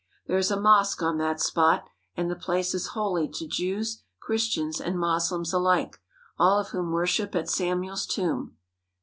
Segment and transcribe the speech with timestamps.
[0.25, 1.85] There is a mosque on that spot
[2.17, 5.99] and the place is holy to Jews, Christians, and Moslems alike,
[6.39, 8.57] all of whom worship at Samuel's tomb.